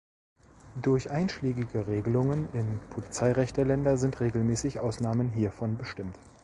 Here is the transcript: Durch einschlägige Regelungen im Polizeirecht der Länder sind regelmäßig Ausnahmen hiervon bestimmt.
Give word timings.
Durch 0.81 1.11
einschlägige 1.11 1.85
Regelungen 1.85 2.49
im 2.55 2.79
Polizeirecht 2.89 3.55
der 3.57 3.65
Länder 3.65 3.97
sind 3.97 4.19
regelmäßig 4.19 4.79
Ausnahmen 4.79 5.29
hiervon 5.29 5.77
bestimmt. 5.77 6.17